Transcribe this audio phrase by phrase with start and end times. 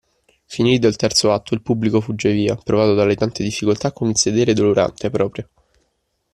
[0.45, 4.53] Finito il terzo atto il pubblico fugge via, provato dalle tante difficoltà, con il sedere
[4.55, 5.47] dolorante proprio.